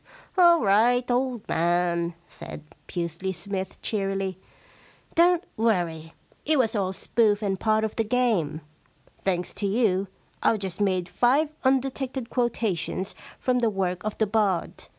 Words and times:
* 0.21 0.35
All 0.39 0.63
right, 0.63 1.05
old 1.11 1.47
man,' 1.47 2.15
said 2.27 2.63
Pusely 2.87 3.31
Smythe 3.31 3.73
cheerily. 3.83 4.39
* 4.77 5.13
Don't 5.13 5.43
worry. 5.57 6.15
It 6.43 6.57
was 6.57 6.75
all 6.75 6.91
spoof 6.91 7.43
and 7.43 7.59
part 7.59 7.83
of 7.83 7.95
the 7.97 8.03
game. 8.03 8.61
Thanks 9.21 9.53
to 9.53 9.67
you, 9.67 10.07
I've 10.41 10.57
just 10.57 10.81
made 10.81 11.07
five 11.07 11.49
undetected 11.63 12.31
quota 12.31 12.73
tions 12.73 13.13
from 13.37 13.59
the 13.59 13.69
work 13.69 14.03
of 14.03 14.17
the 14.17 14.25
bard. 14.25 14.87